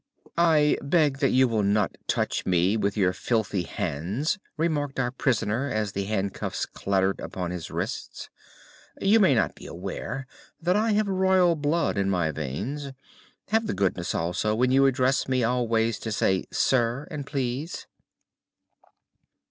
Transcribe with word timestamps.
"I 0.39 0.79
beg 0.81 1.19
that 1.19 1.29
you 1.29 1.47
will 1.47 1.61
not 1.61 1.95
touch 2.07 2.43
me 2.43 2.75
with 2.75 2.97
your 2.97 3.13
filthy 3.13 3.61
hands," 3.61 4.39
remarked 4.57 4.99
our 4.99 5.11
prisoner 5.11 5.69
as 5.69 5.91
the 5.91 6.05
handcuffs 6.05 6.65
clattered 6.65 7.19
upon 7.19 7.51
his 7.51 7.69
wrists. 7.69 8.27
"You 8.99 9.19
may 9.19 9.35
not 9.35 9.53
be 9.53 9.67
aware 9.67 10.25
that 10.59 10.75
I 10.75 10.93
have 10.93 11.07
royal 11.07 11.55
blood 11.55 11.99
in 11.99 12.09
my 12.09 12.31
veins. 12.31 12.91
Have 13.49 13.67
the 13.67 13.75
goodness, 13.75 14.15
also, 14.15 14.55
when 14.55 14.71
you 14.71 14.87
address 14.87 15.27
me 15.27 15.43
always 15.43 15.99
to 15.99 16.11
say 16.11 16.45
'sir' 16.51 17.07
and 17.11 17.23
'please. 17.27 17.85